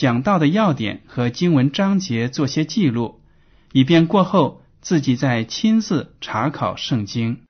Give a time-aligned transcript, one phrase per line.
[0.00, 3.20] 讲到的要点和经文章节做些记录，
[3.72, 7.42] 以便过后自己再亲自查考圣经。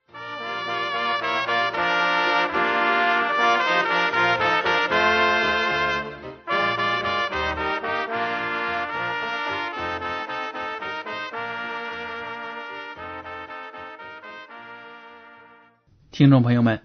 [16.10, 16.82] 听众朋友们，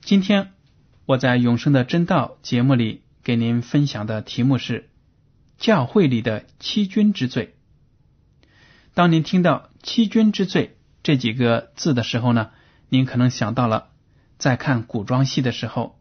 [0.00, 0.52] 今天
[1.04, 4.88] 我在《永生的真道》节目里给您分享的题目是
[5.58, 7.54] “教会里的欺君之罪”。
[8.94, 12.50] 当您听到“欺君之罪”这几个字的时候呢，
[12.88, 13.90] 您可能想到了
[14.38, 15.98] 在看古装戏的时候，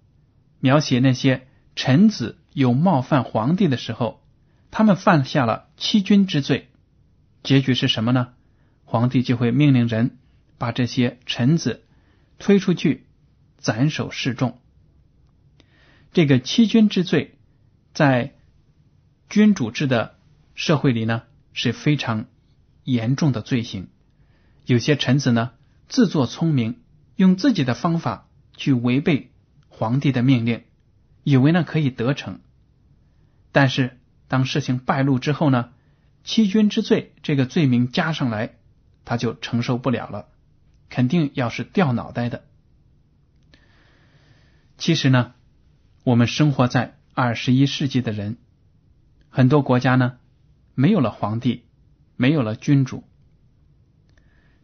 [0.59, 4.21] 描写那些臣子有冒犯皇帝的时候，
[4.71, 6.69] 他们犯下了欺君之罪，
[7.41, 8.33] 结局是什么呢？
[8.85, 10.17] 皇帝就会命令人
[10.57, 11.83] 把这些臣子。
[12.39, 13.05] 推出去
[13.59, 14.59] 斩首示众，
[16.11, 17.37] 这个欺君之罪，
[17.93, 18.33] 在
[19.33, 20.15] 君主制的
[20.53, 22.25] 社会里呢是非常
[22.83, 23.87] 严重的罪行。
[24.67, 25.53] 有些臣子呢
[25.89, 26.83] 自作聪明，
[27.15, 29.31] 用自己的方法去违背
[29.69, 30.65] 皇帝的命令，
[31.23, 32.41] 以为呢可以得逞。
[33.51, 35.71] 但是当事情败露之后呢，
[36.23, 38.53] 欺君之罪这个罪名加上来，
[39.03, 40.27] 他就承受不了了。
[40.91, 42.43] 肯定要是掉脑袋的。
[44.77, 45.33] 其实呢，
[46.03, 48.37] 我们生活在二十一世纪的人，
[49.35, 50.19] 很多国家呢
[50.75, 51.63] 没有了皇帝，
[52.15, 53.03] 没有了君主，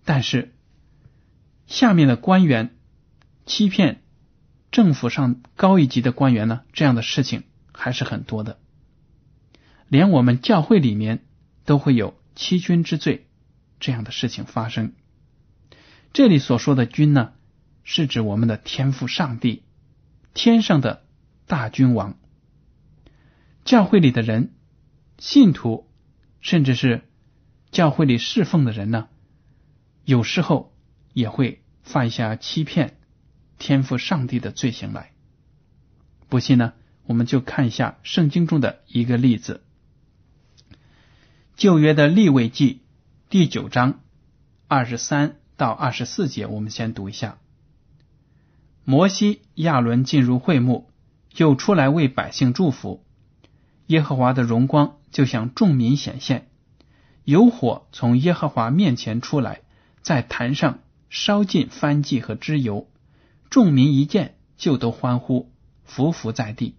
[0.05, 0.53] 但是
[1.65, 2.77] 下面的官员
[3.47, 4.03] 欺骗
[4.71, 8.59] 政府上高一级的官员呢，这样的事情还是很多的。
[9.87, 11.25] 连我们教会里面
[11.65, 13.27] 都会有欺君之罪
[13.79, 14.93] 这样的事情发生。
[16.13, 17.33] 这里所说的“君”呢，
[17.83, 19.63] 是指我们的天父上帝，
[20.35, 21.03] 天上的
[21.47, 22.19] 大君王。
[23.65, 24.53] 教会里的人、
[25.19, 25.87] 信徒，
[26.41, 27.07] 甚至是
[27.71, 29.07] 教会里侍奉的人呢，
[30.03, 30.73] 有时候
[31.13, 32.97] 也会犯下欺骗
[33.59, 35.13] 天赋上帝的罪行来。
[36.27, 36.73] 不信呢，
[37.05, 39.63] 我们就看一下圣经中的一个例子：
[41.55, 42.81] 旧约的立位记
[43.29, 44.01] 第九章
[44.67, 45.35] 二十三。
[45.57, 47.37] 到二十四节，我们先读一下。
[48.85, 50.89] 摩西、亚伦进入会幕，
[51.35, 53.05] 又出来为百姓祝福。
[53.89, 56.47] 耶和华的荣光就向众民显现，
[57.23, 59.61] 有火从耶和华面前出来，
[60.03, 60.77] 在坛上
[61.09, 62.87] 烧尽燔祭和脂油。
[63.49, 65.51] 众民一见，就都欢呼，
[65.83, 66.75] 伏伏在地。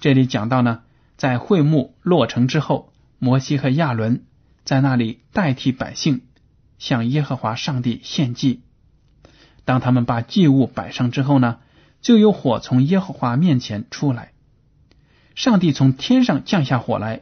[0.00, 0.82] 这里讲到呢，
[1.18, 4.24] 在会幕落成之后，摩西和亚伦
[4.64, 6.22] 在那里代替百姓。
[6.78, 8.62] 向耶和华上帝献祭。
[9.66, 11.58] 当他们把祭物摆上之后呢，
[12.00, 14.32] 就有火从耶和华面前出来。
[15.36, 17.20] 上帝从天上降下火来，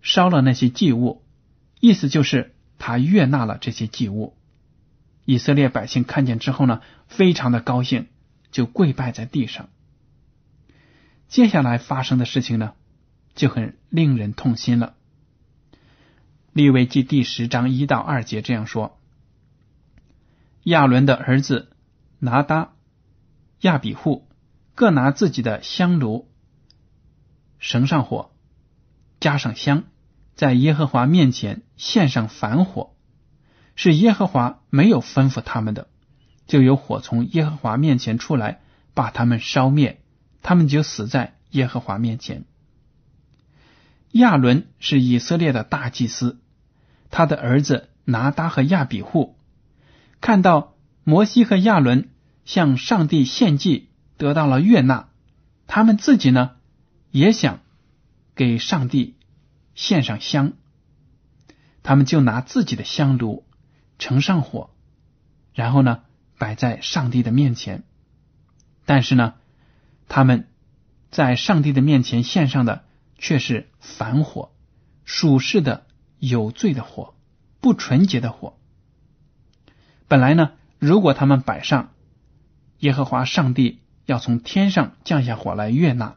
[0.00, 1.22] 烧了那些祭物，
[1.80, 4.36] 意思就是他悦纳了这些祭物。
[5.24, 8.06] 以色列百姓看见之后呢，非常的高兴，
[8.52, 9.68] 就跪拜在地上。
[11.26, 12.72] 接下来发生的事情呢，
[13.34, 14.94] 就很令人痛心了。
[16.52, 19.00] 利未记第十章一到二节这样说：
[20.62, 21.68] 亚伦的儿子
[22.20, 22.74] 拿达、
[23.60, 24.28] 亚比户
[24.76, 26.29] 各拿自己的香炉，
[27.60, 28.32] 绳上火，
[29.20, 29.84] 加上香，
[30.34, 32.96] 在耶和华面前献上反火。
[33.76, 35.86] 是耶和华没有吩咐他们的，
[36.46, 38.60] 就有火从耶和华面前出来，
[38.92, 40.00] 把他们烧灭，
[40.42, 42.44] 他们就死在耶和华面前。
[44.10, 46.40] 亚伦是以色列的大祭司。
[47.10, 49.36] 他的儿子拿达和亚比户
[50.20, 50.74] 看到
[51.04, 52.08] 摩西和亚伦
[52.44, 55.08] 向上帝献祭得到了悦纳，
[55.66, 56.52] 他们自己呢
[57.10, 57.60] 也想
[58.34, 59.16] 给上帝
[59.74, 60.52] 献上香，
[61.82, 63.44] 他们就拿自己的香炉
[63.98, 64.70] 盛上火，
[65.54, 66.02] 然后呢
[66.38, 67.84] 摆在上帝的面前。
[68.86, 69.34] 但是呢，
[70.08, 70.48] 他们
[71.10, 72.84] 在上帝的面前献上的
[73.18, 74.52] 却是凡火，
[75.04, 75.86] 属世的
[76.18, 77.14] 有罪的火，
[77.60, 78.56] 不纯洁的火。
[80.08, 81.92] 本来呢，如果他们摆上，
[82.78, 86.16] 耶和华上帝要从天上降下火来悦纳，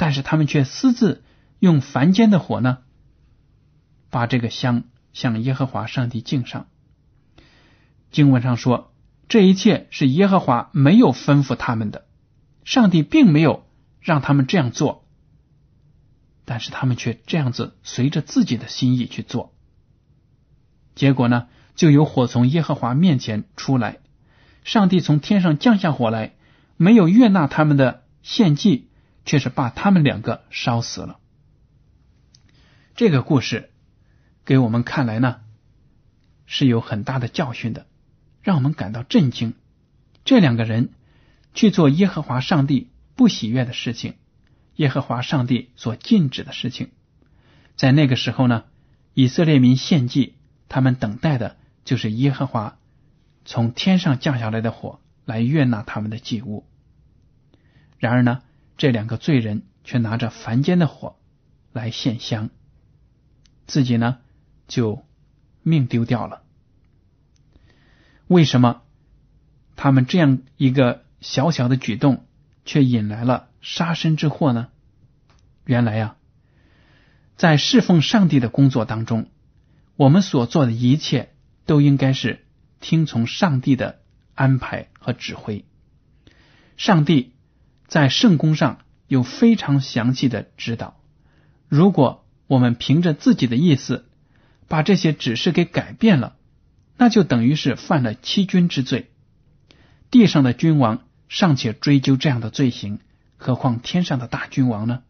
[0.00, 1.22] 但是他们却私自
[1.58, 2.78] 用凡间的火呢，
[4.08, 6.68] 把这个香向耶和华上帝敬上。
[8.10, 8.86] 经文上说。
[9.28, 12.04] 这一切是耶和华没有吩咐他们的，
[12.64, 13.64] 上帝并没有
[14.00, 15.06] 让他们这样做，
[16.44, 19.54] 但是他们却这样子随着自己的心意去做。
[20.96, 23.98] 结果呢，就有火从耶和华面前出来，
[24.64, 26.34] 上帝从天上降下火来，
[26.76, 28.88] 没有悦纳他们的献祭，
[29.24, 31.18] 却是把他们两个烧死了。
[32.94, 33.70] 这个故事
[34.44, 35.40] 给我们看来呢，
[36.46, 37.86] 是有很大的教训的。
[38.42, 39.52] 让我们感到震惊。
[40.24, 40.94] 这两个人
[41.52, 44.14] 去做耶和华上帝不喜悦的事情，
[44.76, 46.90] 耶和华上帝所禁止的事情。
[47.76, 48.64] 在那个时候呢，
[49.12, 50.36] 以色列民献祭，
[50.68, 52.78] 他们等待的就是耶和华
[53.44, 56.66] 从天上降下来的火来悦纳他们的祭物。
[57.98, 58.40] 然而呢，
[58.80, 61.16] 这两个罪人却拿着凡间的火
[61.70, 62.48] 来献香，
[63.66, 64.20] 自己呢
[64.68, 65.04] 就
[65.62, 66.40] 命丢掉了。
[68.26, 68.80] 为什么
[69.76, 72.24] 他们这样一个小小的举动，
[72.64, 74.68] 却引来了杀身之祸呢？
[75.66, 76.16] 原来呀，
[77.36, 79.28] 在侍奉上帝的工作当中，
[79.96, 81.34] 我们所做的一切
[81.66, 82.46] 都应该是
[82.80, 84.00] 听从上帝的
[84.34, 85.66] 安排和指挥。
[86.78, 87.34] 上帝
[87.90, 88.78] 在圣宫上
[89.08, 91.02] 有非常详细的指导。
[91.68, 94.08] 如果我们凭着自己的意思
[94.68, 96.36] 把这些指示给改变了，
[96.96, 99.10] 那就等于是犯了欺君之罪。
[100.08, 103.00] 地上的君王尚且追究这样的罪行，
[103.36, 105.02] 何况天上的大君王呢？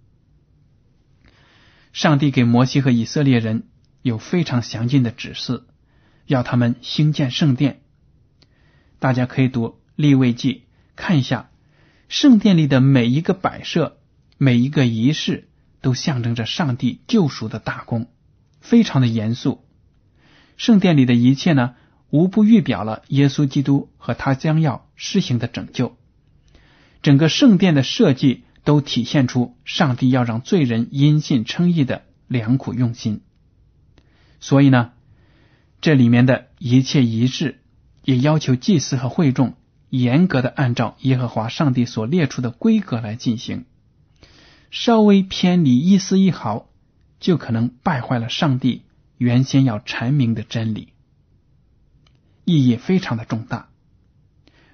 [1.92, 3.68] 上帝给摩西和以色列人
[4.00, 5.64] 有非常详尽的指示，
[6.24, 7.82] 要他们兴建圣殿。
[8.98, 10.64] 大家可以读立位记，
[10.96, 11.49] 看一下
[12.10, 14.00] 圣殿里的每一个摆设、
[14.36, 15.48] 每一个仪式，
[15.80, 18.08] 都象征着上帝救赎的大功，
[18.60, 19.64] 非常的严肃。
[20.56, 21.76] 圣殿里的一切呢？
[22.10, 25.96] 无不预表了耶稣基督和他将要施行的拯救。
[27.00, 33.20] 整个圣殿的设计都体现出上帝要让罪人因信称义的良苦用心。
[34.40, 34.90] 所以呢，
[35.80, 37.60] 这里面的一切仪式
[38.02, 39.54] 也要求祭司和会众
[39.90, 43.66] 严格的按照耶和华上帝所列出的规格来进行。
[44.70, 46.68] 稍微偏离一丝一毫，
[47.18, 48.82] 就可能败坏了上帝
[49.18, 50.92] 原先要阐明的真理。
[52.44, 53.68] 意义非常的重大。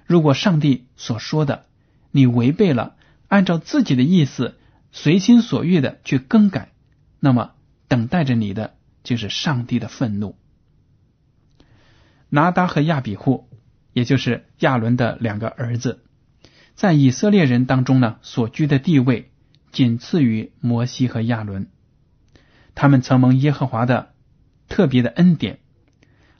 [0.05, 1.65] 如果上帝所说的
[2.11, 2.95] 你违背了，
[3.27, 4.57] 按照自己的意思
[4.91, 6.71] 随心所欲的去更改，
[7.19, 7.51] 那么
[7.87, 10.35] 等待着你的就是上帝的愤怒。
[12.29, 13.46] 拿达和亚比户，
[13.97, 16.03] 也就是亚伦的两个儿子，
[16.75, 19.31] 在以色列人当中呢，所居的地位
[19.71, 21.71] 仅次于摩西和亚伦。
[22.75, 24.13] 他们曾蒙耶和华的
[24.69, 25.61] 特别的恩典。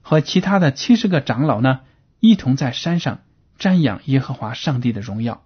[0.04, 1.80] 和其他的七十个长老呢，
[2.20, 3.22] 一同在山上
[3.58, 5.44] 瞻仰耶和华上帝的荣耀。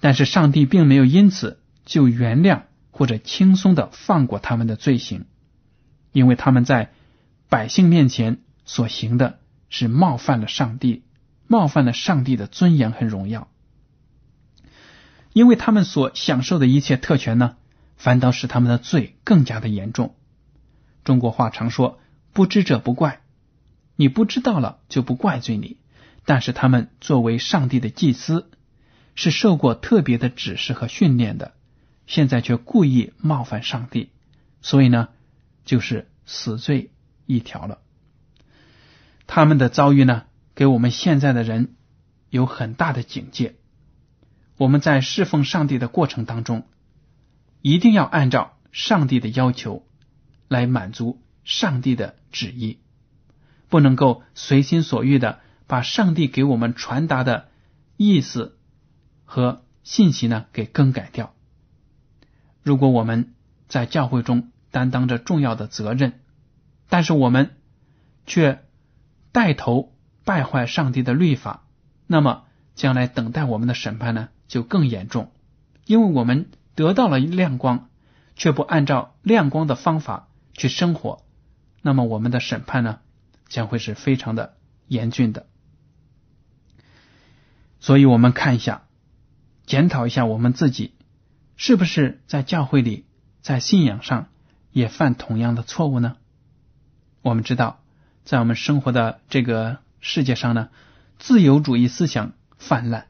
[0.00, 5.24] 但是上帝并没有因此就原谅或者轻松的放过他们的罪行，
[6.12, 6.90] 因为他们在
[7.48, 11.04] 百姓面前所行的是冒犯了上帝，
[11.46, 13.48] 冒犯了上帝的尊严和荣耀。
[15.32, 17.56] 因为他们所享受的一切特权呢，
[17.96, 20.14] 反倒使他们的罪更加的严重。
[21.04, 22.00] 中国话常说。
[22.34, 23.22] 不知者不怪，
[23.96, 25.78] 你不知道了就不怪罪你。
[26.24, 28.48] 但是他们作为上帝的祭司，
[29.16, 31.54] 是受过特别的指示和训练的，
[32.06, 34.10] 现在却故意冒犯上帝，
[34.62, 35.08] 所以呢，
[35.64, 36.92] 就是死罪
[37.26, 37.80] 一条了。
[39.28, 40.24] 他们的遭遇呢，
[40.56, 41.76] 给我们现在的人
[42.30, 43.54] 有很大的警戒。
[44.56, 46.66] 我们在侍奉上帝的过程当中，
[47.62, 49.86] 一定要按照上帝的要求
[50.48, 51.22] 来满足。
[51.44, 52.78] 上帝的旨意
[53.70, 57.48] 不能够随心所欲的把上帝给我们传达的
[57.96, 58.58] 意思
[59.24, 61.32] 和信息呢给更改掉。
[62.62, 63.32] 如果我们
[63.66, 66.20] 在教会中担当着重要的责任，
[66.90, 67.56] 但是我们
[68.26, 68.62] 却
[69.32, 69.92] 带头
[70.24, 71.64] 败坏上帝的律法，
[72.06, 72.44] 那么
[72.74, 75.32] 将来等待我们的审判呢就更严重，
[75.84, 77.88] 因为我们得到了亮光，
[78.36, 81.24] 却不按照亮光的方法去生活，
[81.82, 83.00] 那么我们的审判呢，
[83.48, 84.56] 将会是非常的
[84.86, 85.46] 严峻的。
[87.80, 88.82] 所以，我们看一下，
[89.64, 90.94] 检讨一下我们自己，
[91.56, 93.06] 是不是在教会里，
[93.40, 94.28] 在信仰上
[94.72, 96.16] 也犯同样的错误呢？
[97.22, 97.77] 我们知道，
[98.28, 100.68] 在我们生活的这个世界上呢，
[101.18, 103.04] 自由主义思想泛滥，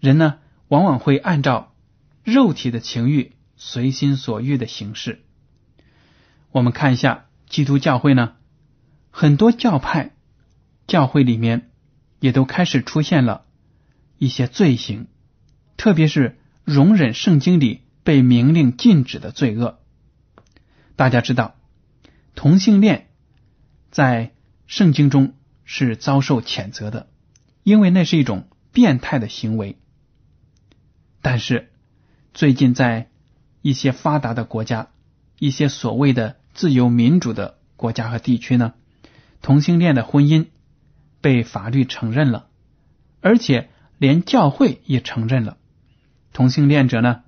[0.00, 1.74] 人呢往往会按照
[2.22, 3.32] 肉体的情欲。
[3.62, 5.22] 随心所欲的形式。
[6.50, 8.36] 我们看一下基督教会呢，
[9.10, 10.12] 很多教派
[10.86, 11.70] 教会里面
[12.20, 13.44] 也都开始出现了
[14.16, 15.08] 一些罪行，
[15.76, 19.78] 特别是容忍圣经里被明令禁止的罪恶。
[20.96, 21.54] 大家知道，
[22.34, 23.09] 同性恋
[23.90, 24.32] 在
[24.66, 27.08] 圣经中是遭受谴责的，
[27.62, 29.78] 因为那是一种变态的行为。
[31.22, 31.72] 但是
[32.32, 33.10] 最近在
[33.62, 34.88] 一些发达的国家，
[35.38, 38.74] 一些所谓的自由民主的国家和地区呢，
[39.42, 40.46] 同性恋的婚姻
[41.20, 42.48] 被法律承认了，
[43.20, 43.68] 而且
[43.98, 45.58] 连教会也承认了。
[46.32, 47.22] 同性恋者呢，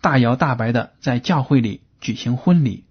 [0.00, 2.84] 大摇大摆的在教会里举行婚礼，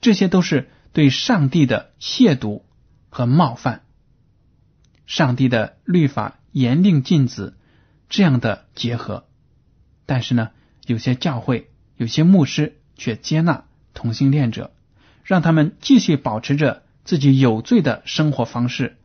[0.00, 2.62] 这些都是对上帝的亵渎
[3.08, 3.82] 和冒犯。
[5.06, 7.56] 上帝的律法严令禁止
[8.08, 9.26] 这样的结合，
[10.06, 10.50] 但是呢，
[10.86, 11.70] 有些教会。
[11.96, 14.72] 有些牧师却接纳同性恋者，
[15.22, 18.96] 让他们继续保持着自己有罪的生活方式，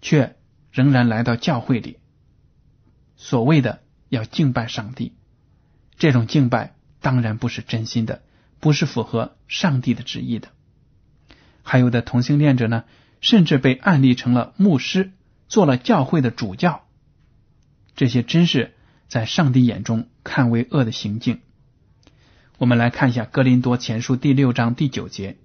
[0.00, 0.34] 却
[0.72, 1.98] 仍然来到教会里。
[3.16, 5.12] 所谓的要敬拜上帝，
[5.98, 8.22] 这种敬拜当然不是真心的，
[8.60, 10.48] 不是符合上帝的旨意的。
[11.70, 12.84] 还有的同性恋者呢，
[13.20, 15.12] 甚至被案例成了牧师，
[15.48, 16.86] 做了教会的主教。
[17.94, 18.74] 这些真是
[19.06, 21.40] 在上帝眼中看为恶的行径。
[22.56, 25.36] 我们来看一下《哥林多前书》第六章第九节：“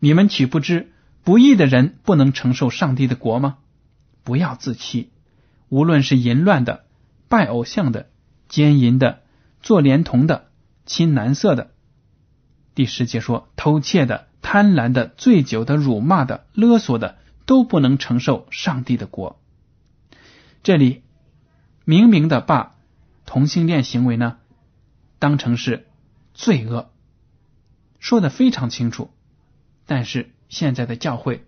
[0.00, 0.92] 你们岂不知
[1.24, 3.56] 不义的人不能承受上帝的国吗？
[4.22, 5.08] 不要自欺，
[5.70, 6.84] 无论是淫乱的、
[7.30, 8.10] 拜偶像的、
[8.50, 9.22] 奸淫的、
[9.62, 10.50] 做连同的、
[10.84, 11.70] 亲男色的。”
[12.76, 19.40] 第十节说：“偷窃的、贪婪的、醉酒的、辱骂的、勒索的，都不能承受上帝的国。”
[20.62, 21.02] 这里
[21.84, 22.76] 明明的把
[23.24, 24.38] 同性恋行为呢？
[25.18, 25.86] 当成是
[26.34, 26.90] 罪恶，
[27.98, 29.10] 说的非常清楚，
[29.86, 31.46] 但是现在的教会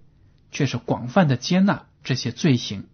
[0.50, 2.84] 却是广泛的接纳这些罪行，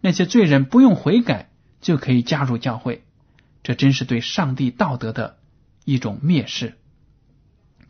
[0.00, 3.04] 那些罪人不用悔改就可以加入教会，
[3.62, 5.38] 这真是对上帝道德的
[5.84, 6.78] 一种蔑视。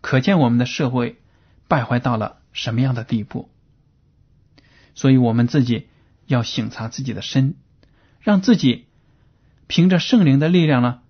[0.05, 1.17] 可见我们的社会
[1.67, 3.49] 败坏到了什么样的地步？
[4.95, 5.89] 所以我们自己
[6.27, 7.55] 要省察自己的身，
[8.21, 8.85] 让自己
[9.67, 11.01] 凭着圣灵的力量呢。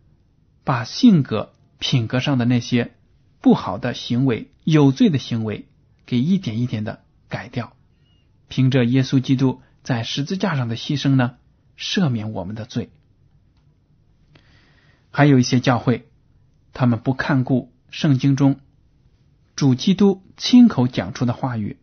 [0.62, 2.94] 把性格、品格上的那些
[3.40, 5.66] 不好的行为、有罪的行为，
[6.06, 7.76] 给一点一点的改掉。
[8.46, 11.34] 凭着耶稣基督在十字架上的牺牲呢，
[11.76, 12.90] 赦免我们的罪。
[15.10, 16.08] 还有一些教会，
[16.72, 18.60] 他们不看顾圣经中
[19.56, 21.78] 主基督亲口讲出的话语，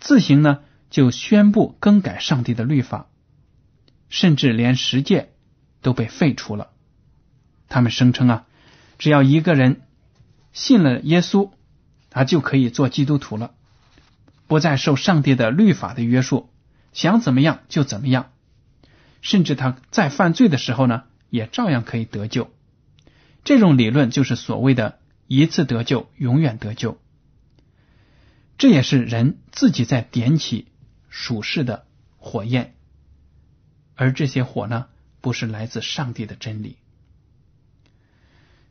[0.00, 3.08] 自行呢就宣布更改上帝的律法，
[4.08, 5.30] 甚至连十诫
[5.82, 6.70] 都被废除了。
[7.68, 8.46] 他们声称啊，
[8.98, 9.82] 只要一个人
[10.52, 11.50] 信了耶稣，
[12.08, 13.52] 他就可以做基督徒了，
[14.46, 16.48] 不再受上帝的律法的约束，
[16.94, 18.30] 想怎么样就怎么样，
[19.20, 22.50] 甚至他在犯罪的时候呢，也照样可以得救。
[23.44, 26.98] 这种理论就是所谓的一次得救，永远得救。
[28.56, 30.66] 这也是人自己在点起
[31.08, 32.74] 属世的火焰，
[33.94, 34.86] 而这些火呢，
[35.20, 36.78] 不是来自上帝的真理。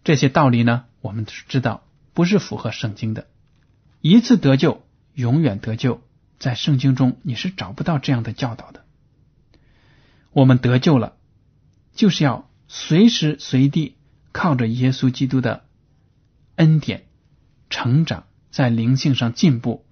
[0.03, 3.27] 这些道理呢，我们知道不是符合圣经的。
[4.01, 4.83] 一次得救，
[5.13, 6.01] 永远得救，
[6.39, 8.83] 在圣经中你是找不到这样的教导的。
[10.31, 11.17] 我们得救了，
[11.93, 13.95] 就是要随时随地
[14.31, 15.66] 靠着耶稣基督的
[16.57, 17.05] 恩典
[17.69, 19.85] 成长，在灵性上进步。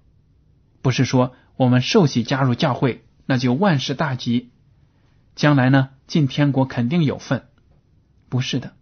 [0.82, 4.50] 不是说我们受洗加入教会，那就万事大吉，
[5.34, 7.46] 将来呢进天国肯定有份。
[8.28, 8.74] 不是的。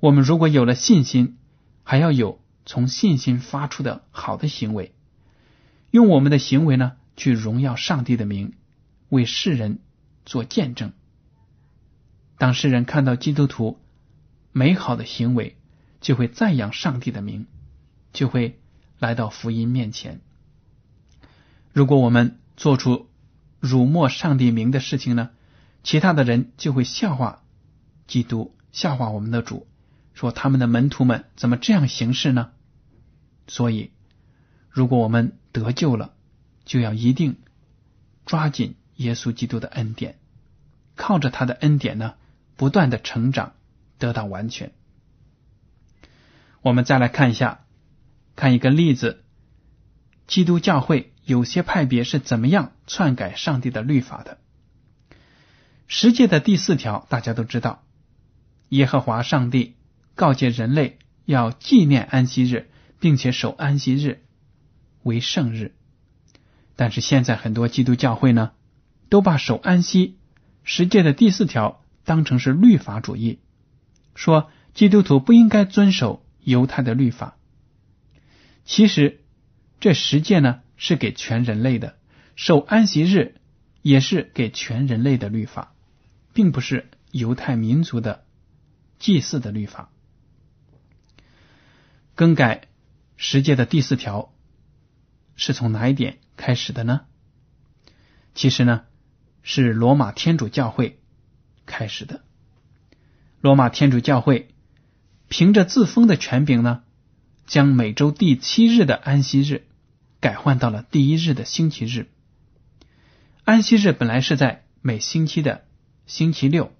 [0.00, 1.38] 我们如果有了信心，
[1.84, 4.92] 还要有从信心发出的好的行为，
[5.90, 8.54] 用我们的行为呢去荣耀上帝的名，
[9.08, 9.78] 为世人
[10.26, 10.92] 做见证。
[12.38, 13.78] 当世人看到基督徒
[14.50, 15.56] 美好的行为，
[16.02, 17.46] 就会赞扬上帝的名，
[18.12, 18.60] 就会
[18.98, 20.20] 来到福音面前。
[21.72, 23.08] 如果我们做出
[23.60, 25.30] 辱没上帝名的事情呢，
[25.82, 27.42] 其他的人就会笑话
[28.06, 29.66] 基督，笑话我们的主。
[30.12, 32.50] 说他们的门徒们怎么这样行事呢？
[33.46, 33.92] 所以，
[34.68, 36.12] 如果我们得救了，
[36.66, 37.38] 就要一定
[38.26, 40.18] 抓紧耶稣基督的恩典，
[40.96, 42.14] 靠着他的恩典呢，
[42.56, 43.54] 不断的成长，
[43.98, 44.72] 得到完全。
[46.62, 47.64] 我们再来看一下，
[48.36, 49.24] 看一个例子：
[50.28, 54.38] 基督教会有些派别是怎么样篡改上帝的律法的？
[55.88, 57.82] 十诫的第四条大家都知道，
[58.68, 59.74] 耶和华上帝
[60.14, 64.22] 告诫人类要纪念安息日，并且守安息日
[65.02, 65.74] 为圣日。
[66.76, 68.52] 但是现在很多基督教会呢，
[69.08, 70.16] 都把守安息
[70.62, 73.40] 十诫的第四条当成是律法主义，
[74.14, 77.36] 说基督徒不应该遵守犹太的律法。
[78.64, 79.20] 其实
[79.80, 81.98] 这十诫呢是给全人类的，
[82.36, 83.40] 守安息日
[83.82, 85.74] 也是给全人类的律法，
[86.32, 88.24] 并不是犹太民族的
[88.98, 89.90] 祭祀的律法。
[92.14, 92.68] 更改
[93.16, 94.32] 十诫的第四条
[95.34, 96.18] 是从哪一点？
[96.36, 97.02] 开始的呢？
[98.34, 98.84] 其实呢，
[99.42, 101.00] 是罗马天主教会
[101.66, 102.22] 开始的。
[103.40, 104.51] 罗马天主教会
[105.32, 106.82] 凭着自封的权柄呢，
[107.46, 109.64] 将每周第七日的安息日
[110.20, 112.10] 改换到了第一日的星期日。
[113.42, 115.64] 安息日本来是在每星期的
[116.04, 116.70] 星期六，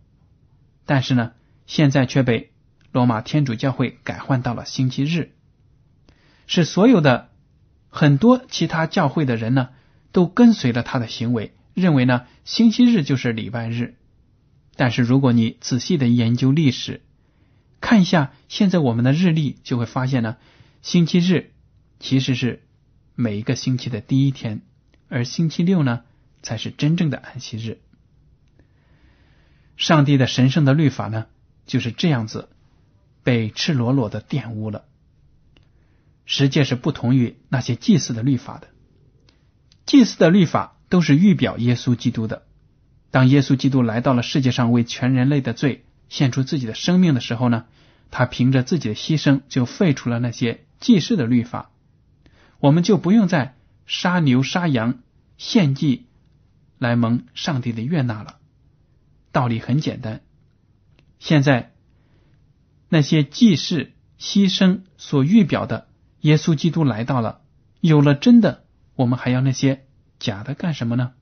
[0.84, 1.32] 但是呢，
[1.66, 2.52] 现在却被
[2.92, 5.32] 罗马天主教会改换到了星期日，
[6.46, 7.30] 是所有的。
[7.88, 9.70] 很多其他教会的人呢，
[10.12, 13.96] 都跟随了他的行为，认为呢星期日就是礼拜日。
[14.76, 17.00] 但是如果你仔细的研究历史，
[17.82, 20.38] 看一下现在我们的日历，就会发现呢，
[20.80, 21.52] 星期日
[22.00, 22.62] 其实是
[23.14, 24.62] 每一个星期的第一天，
[25.08, 26.02] 而星期六呢
[26.42, 27.80] 才是真正的安息日。
[29.76, 31.26] 上帝的神圣的律法呢，
[31.66, 32.48] 就是这样子
[33.24, 34.84] 被赤裸裸的玷污了。
[36.24, 38.68] 实际是不同于那些祭祀的律法的。
[39.84, 42.46] 祭祀的律法都是预表耶稣基督的。
[43.10, 47.64] 当耶稣基督来到了世界上，为全人类的罪献出自己的生命的时候呢，
[48.10, 51.70] 他凭着自己的牺牲就废除了那些祭祀的律法，
[52.60, 55.00] 我们就不用再杀牛杀羊
[55.38, 56.04] 献祭
[56.76, 58.36] 来蒙上帝的悦纳了。
[59.32, 60.20] 道理很简单。
[61.18, 61.72] 现在
[62.90, 65.88] 那些祭祀牺牲所预表的。
[66.20, 67.40] 耶稣基督来到了，
[67.80, 69.86] 有了真的，我们还要那些
[70.18, 71.14] 假的干什么呢？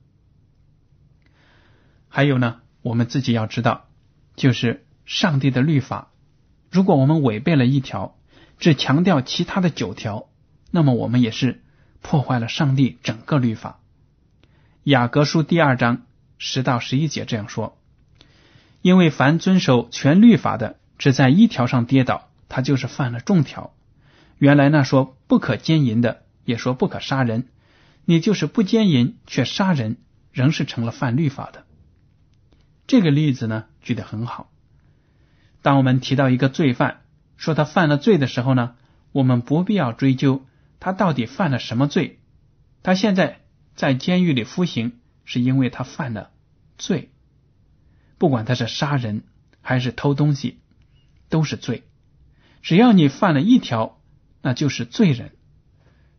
[2.09, 3.87] 还有呢，我们自己要知道，
[4.35, 6.11] 就是上帝的律法，
[6.69, 8.17] 如果我们违背了一条，
[8.57, 10.29] 只强调其他的九条，
[10.71, 11.61] 那么我们也是
[12.01, 13.79] 破坏了上帝整个律法。
[14.83, 16.03] 雅各书第二章
[16.37, 17.77] 十到十一节这样说：
[18.81, 23.73] 因为凡遵守全律法的，只在一条上跌倒，他就是犯了众条。
[24.39, 27.47] 原来那说不可奸淫的，也说不可杀人，
[28.05, 29.97] 你就是不奸淫却杀人，
[30.31, 31.65] 仍是成了犯律法的。
[32.87, 34.51] 这个例子呢举得很好。
[35.61, 37.01] 当我们提到一个罪犯，
[37.37, 38.75] 说他犯了罪的时候呢，
[39.11, 40.45] 我们不必要追究
[40.79, 42.19] 他到底犯了什么罪。
[42.83, 43.41] 他现在
[43.75, 46.31] 在监狱里服刑，是因为他犯了
[46.77, 47.11] 罪。
[48.17, 49.23] 不管他是杀人
[49.61, 50.59] 还是偷东西，
[51.29, 51.83] 都是罪。
[52.61, 53.97] 只要你犯了一条。
[54.43, 55.33] 那就是罪人。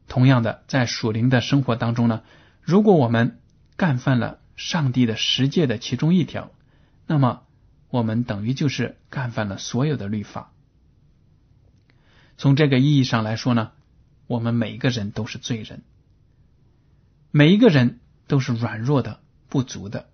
[0.07, 2.23] 同样的，在属灵的生活当中呢，
[2.61, 3.41] 如果我们
[3.77, 6.53] 干犯了上帝的十诫的其中一条，
[7.09, 7.43] 那么
[7.93, 10.51] 我们等于就是干犯了所有的律法。
[12.39, 13.73] 从这个意义上来说呢，
[14.27, 15.83] 我们每一个人都是罪人，
[17.31, 20.09] 每一个人都是软弱的、不足的。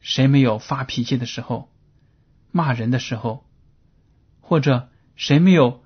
[0.00, 1.72] 谁没有发脾气的时候、
[2.52, 3.44] 骂人的时候，
[4.40, 5.82] 或者谁没有？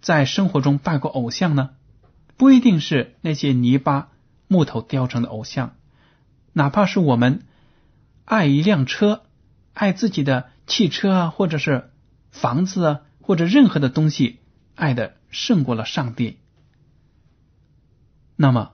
[0.00, 1.70] 在生活中拜过偶像呢？
[2.36, 4.10] 不一定是那些泥巴、
[4.48, 5.76] 木头雕成的偶像，
[6.52, 7.44] 哪怕是我们
[8.24, 9.22] 爱一辆车、
[9.74, 11.90] 爱自己的汽车啊，或者是
[12.30, 14.40] 房子啊，或者任何的东西，
[14.74, 16.38] 爱的胜过了上帝，
[18.36, 18.72] 那么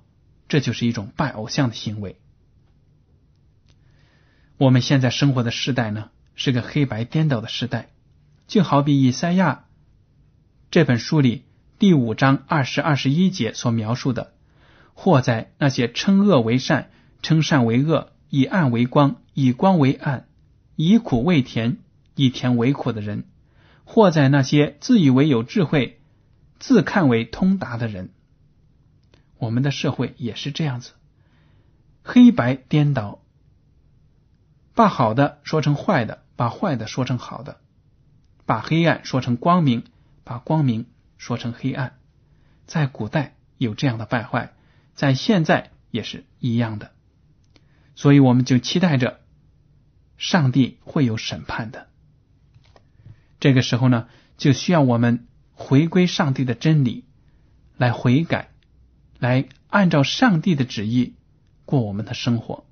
[0.49, 2.21] 这就是一种拜偶像的行为。
[4.57, 7.91] 我们现在生活的时代呢，是个黑白颠倒的时代，
[8.47, 9.67] 就好比以赛亚。
[10.71, 11.45] 这本书里
[11.79, 14.35] 第五章二十二十一节所描述的，
[14.95, 16.91] 或在那些称恶为善、
[17.23, 20.28] 称善为恶、以暗为光、以光为暗、
[20.81, 21.79] 以苦为甜、
[22.15, 23.25] 以甜为苦的人；
[23.85, 26.01] 或在那些自以为有智慧、
[26.61, 28.11] 自看为通达的人。
[29.39, 30.93] 我们的社会也是这样子，
[32.05, 33.19] 黑白颠倒，
[34.73, 37.59] 把好的说成坏的，把坏的说成好的，
[38.47, 39.83] 把黑暗说成光明，
[40.23, 40.87] 把光明
[41.17, 41.99] 说成黑暗。
[42.67, 44.53] 在古代有这样的败坏，
[44.95, 46.93] 在现在也是一样的。
[47.97, 49.19] 所以我们就期待着
[50.19, 51.89] 上帝会有审判的。
[53.41, 57.05] 这个时候呢，就需要我们回归上帝的真理，
[57.79, 58.51] 来悔改，
[59.19, 61.15] 来按照上帝的旨意
[61.65, 62.67] 过我们的生活。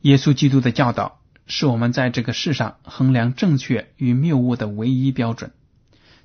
[0.00, 5.52] 耶稣基督的教导是我们在这个世上衡量正确与谬误的唯一标准，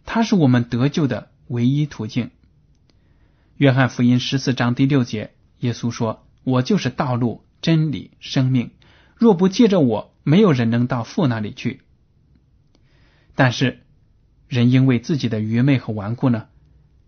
[0.05, 2.31] 它是我们得救的唯一途径。
[3.55, 6.23] 约翰福音十四章第六节，耶稣说。
[6.43, 8.71] 我就是道路、真理、生命。
[9.17, 11.81] 若不借着我，没有人能到父那里去。
[13.35, 13.83] 但是，
[14.47, 16.47] 人因为自己的愚昧和顽固呢，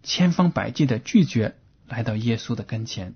[0.04, 1.56] 千方百计的拒绝
[1.88, 3.16] 来到耶稣的跟前，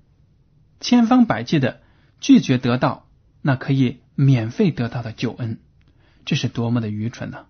[0.79, 1.81] 千方百计的
[2.19, 3.07] 拒绝得到
[3.41, 5.59] 那可以免费得到的救恩，
[6.25, 7.45] 这是多么的愚蠢呢？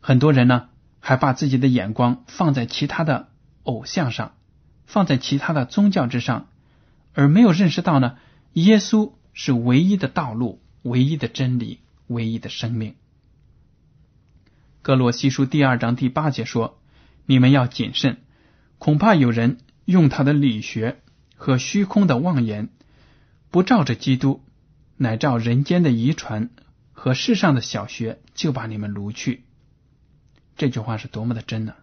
[0.00, 0.68] 很多人呢，
[1.00, 3.28] 还把自己的眼光放在其他的
[3.62, 4.34] 偶像上，
[4.86, 6.48] 放在其他的宗教之上。
[7.14, 8.18] 而没有认识到呢，
[8.52, 12.94] 耶稣是唯一的道路、唯一的真理、唯一的生命。
[14.80, 16.80] 格罗西书第二章第八节说
[17.26, 18.16] ：“你们要谨慎，
[18.78, 21.02] 恐怕有人用他的理学
[21.36, 22.70] 和虚空的妄言，
[23.50, 24.42] 不照着基督，
[24.96, 26.48] 乃照人间的遗传
[26.92, 29.44] 和世上的小学，就把你们掳去。”
[30.56, 31.74] 这句话是多么的真呢？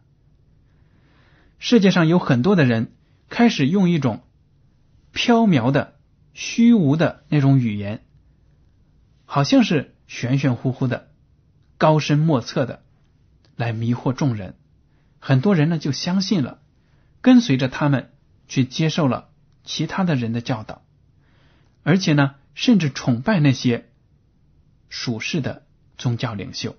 [1.59, 2.93] 世界上有很多的人
[3.29, 4.23] 开始用一种。
[5.15, 5.92] 飘渺的、
[6.33, 8.03] 虚无的那种语言，
[9.25, 11.11] 好像是玄玄乎乎的、
[11.77, 12.83] 高深莫测的，
[13.55, 14.55] 来迷惑众人。
[15.19, 16.59] 很多人呢就相信了，
[17.21, 18.11] 跟随着他们
[18.47, 19.29] 去接受了
[19.63, 20.83] 其他的人的教导，
[21.83, 23.89] 而且呢，甚至崇拜那些
[24.89, 25.65] 属世的
[25.97, 26.75] 宗教领袖。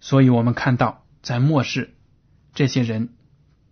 [0.00, 1.94] 所以我们看到，在末世，
[2.54, 3.10] 这些人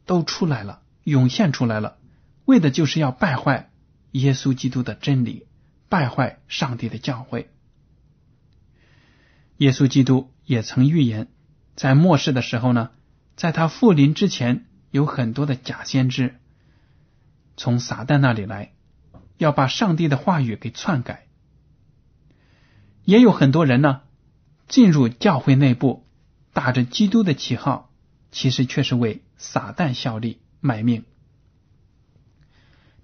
[0.05, 1.97] 都出来了，涌现出来了。
[2.45, 3.68] 为的就是要败坏
[4.13, 5.47] 耶稣基督的真理，
[5.89, 7.47] 败坏上帝的教诲。
[9.59, 11.29] 耶稣基督也曾预言，
[11.75, 12.91] 在末世的时候呢，
[13.37, 16.41] 在他复临之前，有很多的假先知
[17.57, 18.73] 从撒旦那里来，
[19.37, 21.27] 要把上帝的话语给篡改。
[23.05, 24.03] 也有很多人呢，
[24.69, 26.07] 进入教会内部，
[26.53, 27.91] 打着基督的旗号，
[28.31, 31.05] 其实却是为撒旦效力卖命。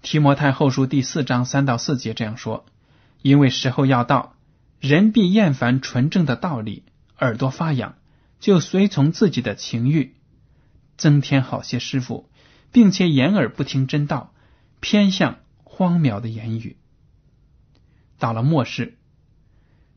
[0.05, 2.67] 提摩太后书第四章三到四节这样说
[3.23, 4.35] ：“因为时候要到，
[4.79, 6.83] 人必厌烦纯正的道理，
[7.17, 7.95] 耳朵发痒，
[8.39, 10.13] 就随从自己的情欲，
[10.95, 12.29] 增添好些师傅，
[12.71, 14.31] 并且掩耳不听真道，
[14.79, 16.77] 偏向荒谬的言语。
[18.19, 18.99] 到了末世，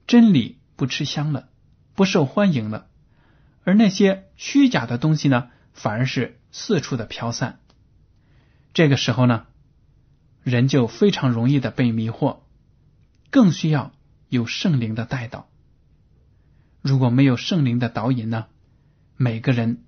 [0.06, 1.50] 真理不吃香了，
[1.94, 2.86] 不受欢迎了，
[3.62, 7.60] 而那些虚假的东西呢，反而是四处的飘散。
[8.72, 9.44] 这个时候呢？”
[10.48, 12.38] 人就非常容易的被迷惑，
[13.30, 13.92] 更需要
[14.28, 15.48] 有圣灵的带导。
[16.80, 18.46] 如果没有圣灵的导引呢，
[19.16, 19.84] 每个人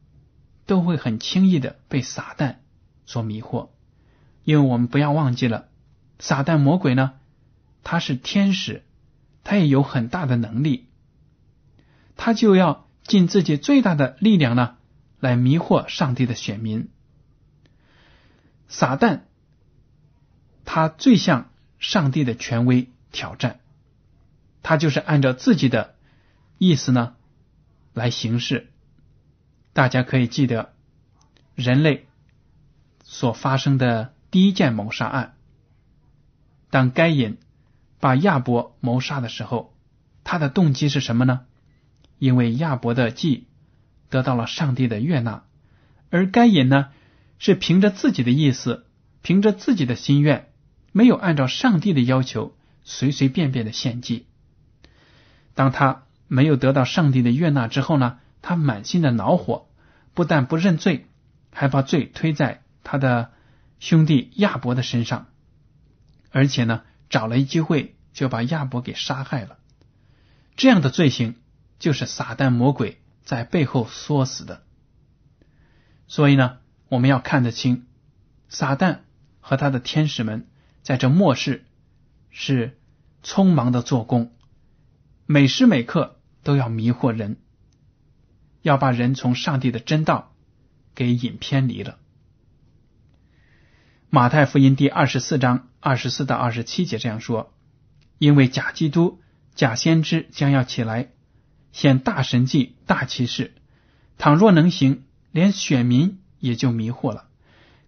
[0.66, 2.56] 都会很轻易的被撒旦
[3.06, 3.70] 所迷惑。
[4.44, 5.68] 因为我们不要忘记了，
[6.18, 7.14] 撒旦魔鬼呢，
[7.82, 8.84] 他是天使，
[9.44, 10.88] 他也有很大的能力，
[12.16, 14.76] 他就要尽自己最大的力量呢，
[15.20, 16.90] 来迷惑上帝的选民。
[18.68, 19.22] 撒旦。
[20.72, 23.58] 他最向上帝的权威挑战，
[24.62, 25.96] 他就是按照自己的
[26.58, 27.16] 意思呢
[27.92, 28.70] 来行事。
[29.72, 30.72] 大家可以记得
[31.56, 32.06] 人类
[33.02, 35.34] 所发生的第一件谋杀案，
[36.70, 37.38] 当该隐
[37.98, 39.74] 把亚伯谋杀的时候，
[40.22, 41.46] 他的动机是什么呢？
[42.20, 43.48] 因为亚伯的祭
[44.08, 45.42] 得到了上帝的悦纳，
[46.10, 46.90] 而该隐呢
[47.40, 48.86] 是凭着自己的意思，
[49.20, 50.46] 凭着自己的心愿。
[50.92, 54.26] 没有按照上帝的要求随随便便的献祭。
[55.54, 59.68] 当他没有得到上帝的悦纳之后呢，他满心的恼火，
[60.14, 61.06] 不但不认罪，
[61.52, 63.30] 还把罪推在他的
[63.78, 65.26] 兄弟亚伯的身上，
[66.30, 69.58] 而且呢，找了一机会就把亚伯给杀害了。
[70.56, 71.36] 这样的罪行
[71.78, 74.62] 就是撒旦魔鬼在背后唆死的。
[76.06, 77.86] 所以呢，我们要看得清
[78.48, 79.00] 撒旦
[79.40, 80.46] 和他的天使们。
[80.82, 81.64] 在这末世，
[82.30, 82.78] 是
[83.22, 84.32] 匆忙的做工，
[85.26, 87.36] 每时每刻都要迷惑人，
[88.62, 90.32] 要把人从上帝的真道
[90.94, 91.98] 给引偏离了。
[94.08, 97.52] 马太福音第二十四章二十四到二十七节这样说
[98.18, 99.20] ：“因为假基督
[99.54, 101.10] 假先知将要起来，
[101.72, 103.54] 显大神迹、大奇事。
[104.18, 107.28] 倘若能行，连选民也就迷惑了。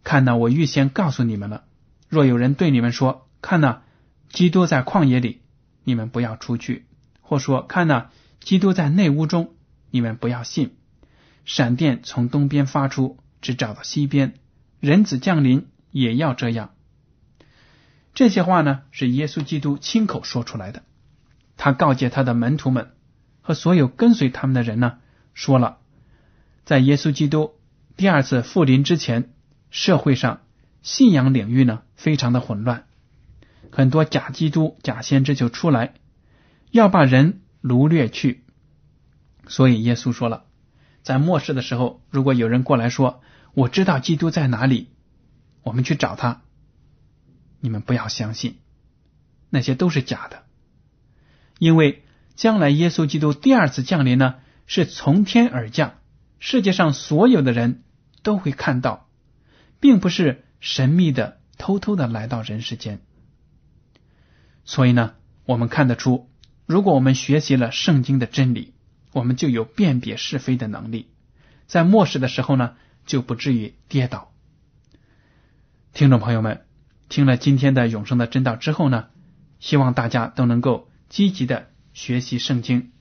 [0.05, 1.65] 看呐，我预先告诉你们了。
[2.13, 3.85] 若有人对你们说：“看呐，
[4.29, 5.41] 基督在旷野里”，
[5.83, 6.83] 你们不要出去；
[7.23, 9.55] 或说：“看呐，基督在内屋中”，
[9.91, 10.77] 你们不要信。
[11.47, 14.33] 闪电从东边发出，只找到西边；
[14.79, 16.75] 人子降临也要这样。
[18.13, 20.83] 这些话呢，是耶稣基督亲口说出来的。
[21.57, 22.91] 他告诫他的门徒们
[23.41, 24.99] 和所有跟随他们的人呢，
[25.33, 25.79] 说了，
[26.67, 27.55] 在耶稣基督
[27.97, 29.33] 第二次复临之前，
[29.71, 30.43] 社会上
[30.83, 32.85] 信仰领域呢非常的混乱，
[33.71, 35.95] 很多假基督、假先知就出来，
[36.71, 38.45] 要把人掳掠去。
[39.47, 40.45] 所以耶稣说了。
[41.03, 43.23] 在末世的时候，如果有人过来说
[43.55, 44.91] ：“我知道基督在哪里，
[45.63, 46.43] 我们去找他。”
[47.59, 48.59] 你们不要相信，
[49.51, 50.45] 那些都是假的。
[51.59, 52.05] 因为
[52.37, 55.95] 将来耶稣基督第二次降临呢，是从天而降，
[56.39, 57.83] 世界上所有的人
[58.23, 59.09] 都会看到，
[59.81, 63.03] 并不是神秘的、偷偷的来到人世间。
[64.65, 65.13] 所以呢，
[65.45, 66.31] 我们看得出，
[66.65, 68.73] 如果我们学习了圣经的真理。
[69.15, 71.11] 我们就有辨别是非的能力，
[71.67, 74.33] 在末世的时候呢，就不至于跌倒。
[75.93, 76.65] 听众朋友们，
[77.11, 79.11] 听了今天的永生的真道之后呢，
[79.61, 82.93] 希望大家都能够积极的学习圣经，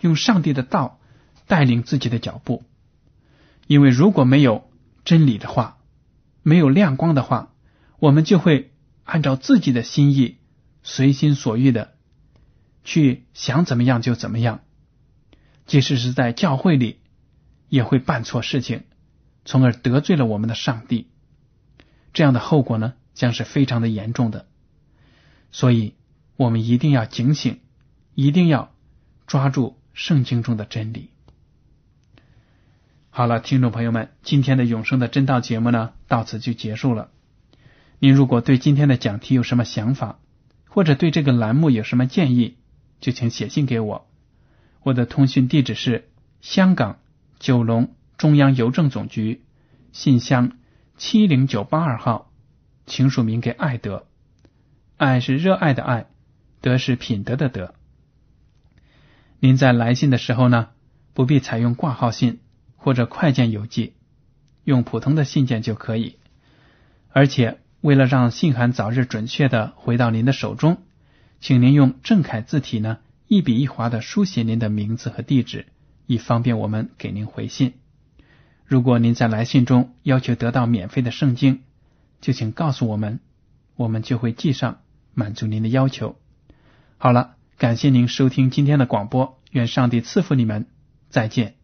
[0.00, 0.98] 用上帝的道
[1.46, 2.64] 带领自己的脚步。
[3.68, 4.68] 因为如果没有
[5.04, 5.78] 真理的话，
[6.42, 7.52] 没有亮光的话，
[7.98, 8.72] 我们就会
[9.04, 10.38] 按照自己的心意、
[10.82, 11.94] 随心所欲的
[12.84, 14.60] 去想怎么样就怎么样。
[15.66, 16.98] 即使是在教会里，
[17.68, 18.82] 也会办错事情，
[19.44, 21.08] 从而得罪了我们的上帝。
[22.12, 24.46] 这样的后果呢，将是非常的严重的。
[25.52, 25.94] 所以，
[26.36, 27.60] 我们一定要警醒，
[28.14, 28.72] 一定要
[29.26, 31.10] 抓住圣经中的真理。
[33.10, 37.12] 好了，听众朋友们，今天的永生的真道节目呢，到此就结束了。
[38.00, 40.18] 您如果对今天的讲题有什么想法，
[40.68, 42.56] 或者对这个栏目有什么建议，
[43.00, 44.10] 就请写信给我。
[44.82, 46.98] 我的通讯地址是香港
[47.38, 49.44] 九龙中央邮政总局
[49.92, 50.58] 信箱
[50.96, 52.32] 七零九八二号，
[52.86, 54.08] 请署名给爱德。
[54.96, 56.06] 爱是热爱的爱，
[56.60, 57.72] 德是品德的德。
[59.38, 60.70] 您在来信的时候呢，
[61.14, 62.40] 不必采用挂号信
[62.76, 63.94] 或者快件邮寄，
[64.64, 66.16] 用普通的信件就可以。
[67.12, 70.78] 而且，为了让信函早日准确的回到您的手中，
[71.40, 72.98] 请您用正楷字体呢。
[73.26, 75.66] 一笔一划的书写您的名字和地址，
[76.06, 77.74] 以方便我们给您回信。
[78.66, 81.60] 如果您在来信中要求得到免费的圣经，
[82.20, 83.20] 就请告诉我们，
[83.76, 84.80] 我们就会寄上，
[85.14, 86.16] 满足您的要求。
[86.98, 90.66] 好了，感谢您收听今天的广播，愿上帝赐福你们，
[91.08, 91.59] 再见。